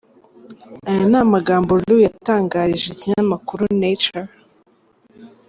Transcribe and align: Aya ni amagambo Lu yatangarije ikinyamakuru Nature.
Aya 0.89 1.03
ni 1.09 1.17
amagambo 1.25 1.71
Lu 1.85 1.95
yatangarije 2.05 2.87
ikinyamakuru 2.89 3.63
Nature. 3.81 4.29